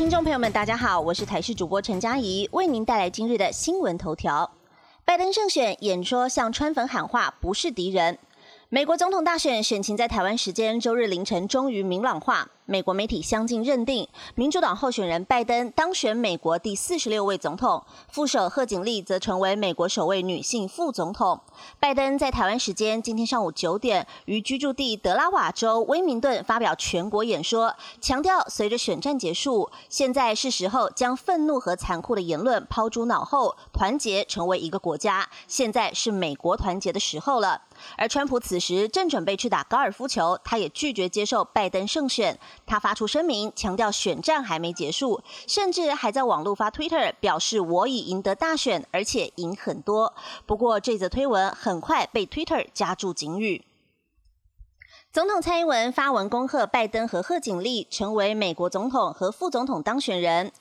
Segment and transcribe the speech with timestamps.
[0.00, 4.50] 听众朋友们，大家好，我是台视主播陈佳怡，为您带来今日的新闻头条。
[5.04, 8.18] 拜登胜选，演说向川粉喊话，不是敌人。
[8.72, 12.48] 美国总统大选选情在台湾时间周日凌晨终于明朗化。
[12.66, 14.06] 美国媒体相继认定，
[14.36, 21.40] 民主党候选人拜登当选美国第四十六位总统，副手贺锦丽则成为美国首位女性副总统。
[21.80, 35.28] 拜登在台湾时间今天上午九点，于居住地德拉瓦州威明顿发表全国演说，强调随着选战结束，现在是时候将愤怒和残酷的言论抛诸脑后，团结成为一个国家。
[35.48, 37.62] 现在是美国团结的时候了。
[37.96, 42.38] 而川普此时正准备去打高尔夫球，他也拒绝接受拜登胜选。
[42.66, 50.14] 他发出声明，强调选战还没结束，甚至还在网络发 Twitter 表示我已赢得大选，而且赢很多。
[50.46, 53.64] 不过这则推文很快被 Twitter 加注警语。
[55.12, 60.52] 总统蔡英文发文恭贺拜登和贺锦丽成为美国总统和副总统当选人。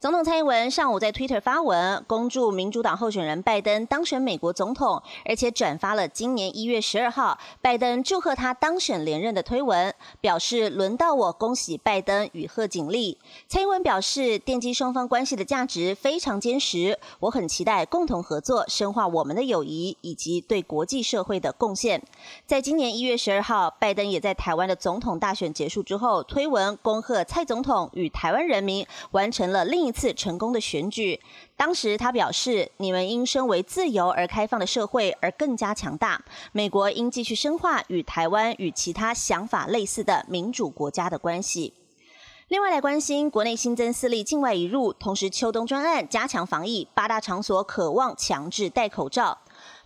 [0.00, 13.18] 总统蔡英文上午在 Twitter 发文，恭祝民主党候选人拜登当选美国总统，而且转发了今年一月十二号拜登祝贺他当选连任的推文，表示轮到我恭喜拜登与贺锦丽。
[13.48, 22.00] 蔡英文表示，奠基双方关系的价值非常坚实，我很期待共同合作，深化我们的友谊以及对国际社会的贡献。
[22.46, 29.88] 在今年一月十二号，拜登也在台湾的总统大选结束之后推文恭贺蔡总统与台湾人民完成了另。
[29.88, 31.18] 一次成功的选举，
[31.58, 36.24] 当时他表示：“你们因身为自由而开放的社会而更加强大。
[36.52, 41.74] 美国应继续深化与台湾与其他想法类似的民主国家的关系。”
[42.46, 49.36] 另外来关心国内新增四例境外移入，同时秋冬专案加强防疫，八大场所渴望强制戴口罩。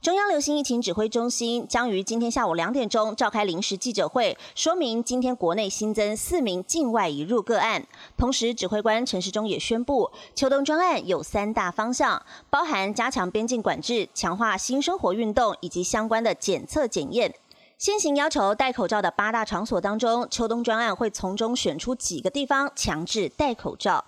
[0.03, 7.87] 中央流行疫情指挥中心将于今天下午两点钟召开临时记者会，说明今天国内新增四名境外移入个案。
[8.17, 17.33] 同时，指挥官陈时中也宣布，秋冬专案有三大方向，包含加强边境管制、强化新生活运动以及相关的检测检验。
[17.79, 24.05] 先行要求戴口罩的八大场所当中，秋冬专案会从中选出几个地方强制戴口罩。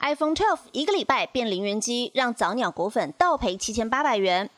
[0.00, 4.50] iPhone 12一个礼拜变零元机，让早鸟果粉倒赔七千八百元。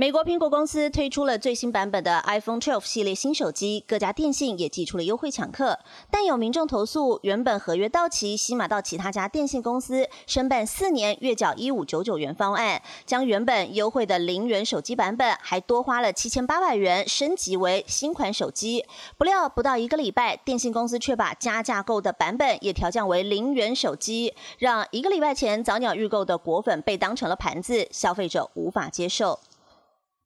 [0.00, 5.78] 美国苹果公司推出了最新版本的 iPhone 12系列新手机，各家电信也寄出了优惠抢客。
[6.10, 18.82] 但有民众投诉，原本合约到期，西马到其他家电信公司申办四年月缴一五九九元方案，将原本优惠的零元手机版本还多花了七千八百元升级为新款手机。
[19.18, 29.38] 不料不到一个礼拜，电信公司却把加价购的版本也调降为零元手机，让一个礼拜前早鸟预购的果粉被当成了盘子，消费者无法接受。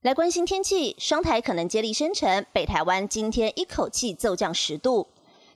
[0.05, 5.09] 来关心天气，双台可能接力生成，北台湾今天一口气骤降十度。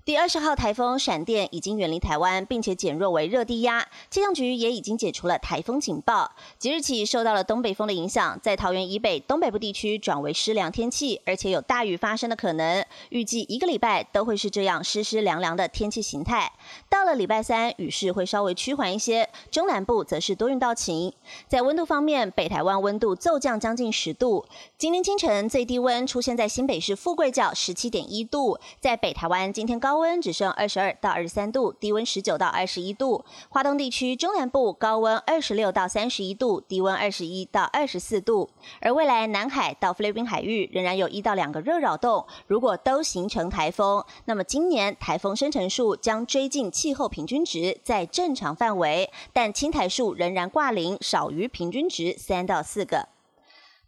[0.08, 3.86] 第二十号台风闪电已经远离台湾，并且减弱为热低压。
[4.08, 6.32] 气象局也已经解除了台风警报。
[6.58, 12.82] 即日起受到了东北风的影响，在桃园以北、东北部地区转为湿凉天气，而且有大雨发生的可能。
[13.10, 16.50] 预计一个礼拜都会是这样湿湿凉凉的天气形态。
[16.88, 21.12] 到了礼拜三，雨势会稍微趋缓一些，中南部则是多云到晴。
[21.48, 24.46] 在温度方面，北台湾温度骤降将近十度。
[24.78, 29.97] 今天清晨最低温出现在新北市富贵角十七点一度，在北台湾今天高。
[29.98, 33.24] 高温只剩二十二到二十三度，低温十九到二十一度。
[33.48, 38.48] 华东地区中南部高温二十六到三十一度，低温二十一到二十四度。
[38.80, 53.08] 而未来南海到菲律宾海域仍然有一到两个热扰动，如果都形成台风，那么今年台风生成数将追近气候平均值，在正常范围，但青台数仍然挂零，少于平均值三到四个。